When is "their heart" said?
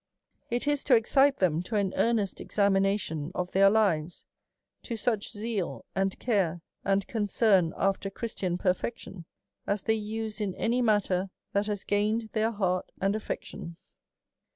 12.33-12.91